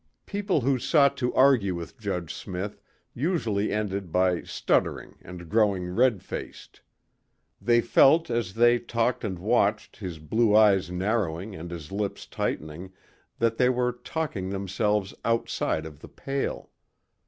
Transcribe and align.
People 0.25 0.61
who 0.61 0.79
sought 0.79 1.15
to 1.17 1.31
argue 1.35 1.75
with 1.75 1.99
Judge 1.99 2.33
Smith 2.33 2.81
usually 3.13 3.71
ended 3.71 4.11
by 4.11 4.41
stuttering 4.41 5.13
and 5.21 5.47
growing 5.47 5.93
red 5.95 6.23
faced. 6.23 6.81
They 7.61 7.81
felt 7.81 8.27
as 8.31 8.55
they 8.55 8.79
talked 8.79 9.23
and 9.23 9.37
watched 9.37 9.97
his 9.97 10.17
blue 10.17 10.55
eyes 10.55 10.89
narrowing 10.89 11.53
and 11.55 11.69
his 11.69 11.91
lips 11.91 12.25
tightening, 12.25 12.91
that 13.37 13.57
they 13.57 13.69
were 13.69 13.91
talking 13.91 14.49
themselves 14.49 15.13
outside 15.23 15.85
of 15.85 15.99
the 15.99 16.09
pale. 16.09 16.71